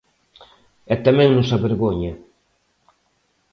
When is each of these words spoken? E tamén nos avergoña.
E 0.93 0.95
tamén 1.05 1.29
nos 1.33 1.49
avergoña. 1.57 2.13